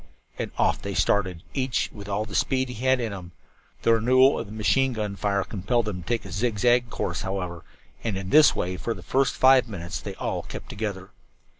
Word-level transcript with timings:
And 0.39 0.49
off 0.57 0.81
they 0.81 0.95
started, 0.95 1.43
each 1.53 1.91
with 1.93 2.09
all 2.09 2.25
the 2.25 2.33
speed 2.33 2.69
he 2.69 2.83
had 2.85 2.99
in 2.99 3.13
him. 3.13 3.33
The 3.83 3.93
renewal 3.93 4.39
of 4.39 4.47
the 4.47 4.51
machine 4.51 4.93
gun 4.93 5.15
fire 5.15 5.43
compelled 5.43 5.85
them 5.85 6.01
to 6.01 6.07
take 6.07 6.25
a 6.25 6.31
zig 6.31 6.57
zag 6.57 6.89
course, 6.89 7.21
however, 7.21 7.63
and 8.03 8.17
in 8.17 8.31
this 8.31 8.55
way 8.55 8.77
for 8.77 8.95
the 8.95 9.03
first 9.03 9.35
five 9.35 9.67
minutes 9.69 9.99
they 10.01 10.15
all 10.15 10.41
kept 10.41 10.69
together. 10.69 11.11